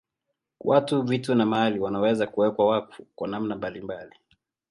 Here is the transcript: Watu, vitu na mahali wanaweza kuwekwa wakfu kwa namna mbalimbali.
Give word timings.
Watu, 0.59 1.01
vitu 1.01 1.35
na 1.35 1.45
mahali 1.45 1.79
wanaweza 1.79 2.27
kuwekwa 2.27 2.65
wakfu 2.67 3.05
kwa 3.15 3.27
namna 3.27 3.55
mbalimbali. 3.55 4.15